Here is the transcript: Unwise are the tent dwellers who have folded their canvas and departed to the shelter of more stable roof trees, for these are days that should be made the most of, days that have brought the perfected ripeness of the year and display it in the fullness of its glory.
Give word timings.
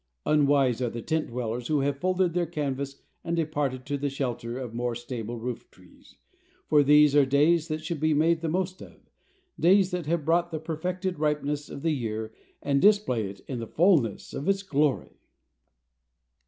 Unwise 0.25 0.81
are 0.81 0.89
the 0.89 0.99
tent 0.99 1.27
dwellers 1.27 1.67
who 1.67 1.81
have 1.81 1.99
folded 1.99 2.33
their 2.33 2.47
canvas 2.47 3.03
and 3.23 3.35
departed 3.35 3.85
to 3.85 3.99
the 3.99 4.09
shelter 4.09 4.57
of 4.57 4.73
more 4.73 4.95
stable 4.95 5.37
roof 5.37 5.69
trees, 5.69 6.15
for 6.67 6.81
these 6.81 7.15
are 7.15 7.23
days 7.23 7.67
that 7.67 7.85
should 7.85 7.99
be 7.99 8.11
made 8.15 8.41
the 8.41 8.49
most 8.49 8.81
of, 8.81 8.97
days 9.59 9.91
that 9.91 10.07
have 10.07 10.25
brought 10.25 10.49
the 10.49 10.57
perfected 10.59 11.19
ripeness 11.19 11.69
of 11.69 11.83
the 11.83 11.91
year 11.91 12.33
and 12.63 12.81
display 12.81 13.29
it 13.29 13.41
in 13.47 13.59
the 13.59 13.67
fullness 13.67 14.33
of 14.33 14.49
its 14.49 14.63
glory. 14.63 15.19